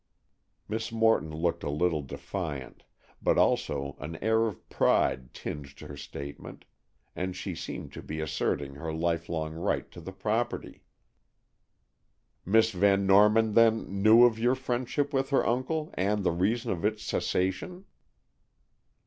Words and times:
Miss 0.67 0.91
Morton 0.91 1.29
looked 1.31 1.61
a 1.61 1.69
little 1.69 2.01
defiant, 2.01 2.85
but 3.21 3.37
also 3.37 3.95
an 3.99 4.15
air 4.19 4.47
of 4.47 4.67
pride 4.67 5.31
tinged 5.31 5.79
her 5.81 5.95
statement, 5.95 6.65
and 7.15 7.35
she 7.35 7.53
seemed 7.53 7.93
to 7.93 8.01
be 8.01 8.19
asserting 8.19 8.73
her 8.73 8.91
lifelong 8.91 9.53
right 9.53 9.91
to 9.91 10.01
the 10.01 10.11
property. 10.11 10.81
"Miss 12.43 12.71
Van 12.71 13.05
Norman, 13.05 13.53
then, 13.53 14.01
knew 14.01 14.23
of 14.23 14.39
your 14.39 14.55
friendship 14.55 15.13
with 15.13 15.29
her 15.29 15.45
uncle, 15.45 15.91
and 15.93 16.23
the 16.23 16.31
reason 16.31 16.71
of 16.71 16.83
its 16.83 17.03
cessation?" 17.03 17.85